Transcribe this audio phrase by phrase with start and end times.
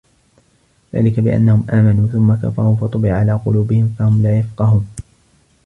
[0.95, 4.87] ذلِكَ بِأَنَّهُم آمَنوا ثُمَّ كَفَروا فَطُبِعَ عَلى قُلوبِهِم فَهُم لا يَفقَهونَ